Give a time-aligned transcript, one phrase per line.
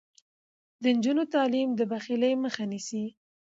[0.81, 3.05] د نجونو تعلیم د بخیلۍ مخه نیسي.